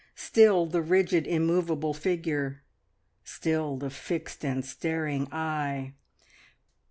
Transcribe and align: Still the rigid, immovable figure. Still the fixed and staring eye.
Still 0.15 0.65
the 0.65 0.81
rigid, 0.81 1.27
immovable 1.27 1.93
figure. 1.93 2.63
Still 3.23 3.77
the 3.77 3.91
fixed 3.91 4.43
and 4.43 4.65
staring 4.65 5.27
eye. 5.31 5.93